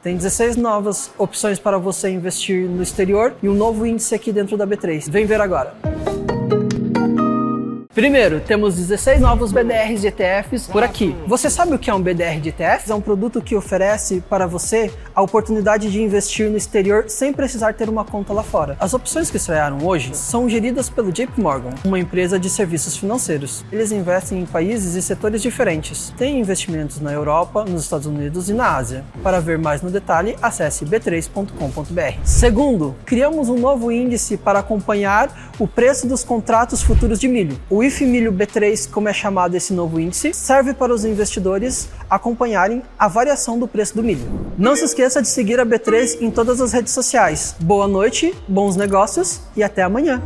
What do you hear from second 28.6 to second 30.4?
Ásia. Para ver mais no detalhe,